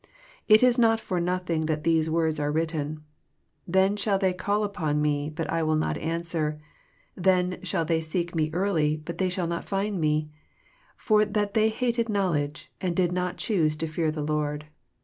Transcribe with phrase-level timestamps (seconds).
[0.47, 3.03] It is not for nothing that these words are written,
[3.67, 6.59] —"Then shall they call upon ^Me, but I will not answer;
[7.15, 10.31] they shall seek Me early, but they shall not find Me:
[10.97, 14.65] for that they hated knowledge, and did not choose the fear of the Lord."